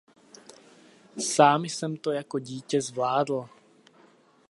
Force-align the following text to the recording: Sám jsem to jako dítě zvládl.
Sám 1.19 1.65
jsem 1.65 1.97
to 1.97 2.11
jako 2.11 2.39
dítě 2.39 2.81
zvládl. 2.81 3.49